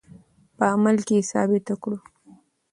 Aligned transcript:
په 0.57 0.63
عمل 0.73 0.97
کې 1.07 1.15
یې 1.19 1.27
ثابته 1.31 1.73
کړو. 1.81 1.97